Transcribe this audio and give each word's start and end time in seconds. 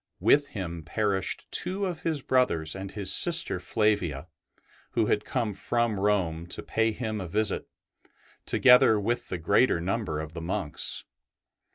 With 0.19 0.47
him 0.47 0.81
perished 0.81 1.45
two 1.51 1.85
of 1.85 2.01
his 2.01 2.23
brothers 2.23 2.75
and 2.75 2.91
his 2.91 3.13
sister 3.13 3.59
Flavia, 3.59 4.27
who 4.93 5.05
had 5.05 5.23
come 5.23 5.53
from 5.53 5.99
Rome 5.99 6.47
to 6.47 6.63
pay 6.63 6.91
him 6.91 7.21
a 7.21 7.27
visit, 7.27 7.69
together 8.47 8.99
with 8.99 9.29
the 9.29 9.37
greater 9.37 9.79
number 9.79 10.19
of 10.19 10.33
the 10.33 10.41
monks. 10.41 11.03